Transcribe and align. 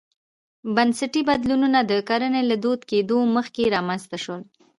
بنسټي 0.75 1.21
بدلونونه 1.29 1.79
د 1.89 1.91
کرنې 2.09 2.41
له 2.49 2.55
دود 2.63 2.79
کېدو 2.91 3.17
مخکې 3.35 3.71
رامنځته 3.75 4.17
شول. 4.23 4.41